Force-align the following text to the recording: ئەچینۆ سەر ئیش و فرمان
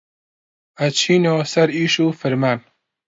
ئەچینۆ 0.79 1.35
سەر 1.51 1.69
ئیش 1.77 1.93
و 2.03 2.07
فرمان 2.19 2.59